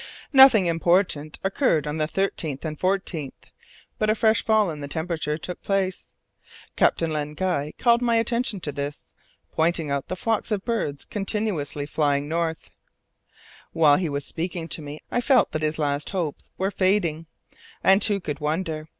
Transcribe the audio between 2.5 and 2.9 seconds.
and